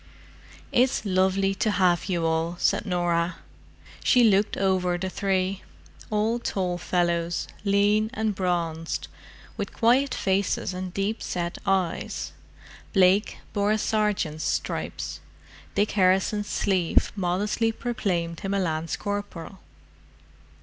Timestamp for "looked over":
4.23-4.97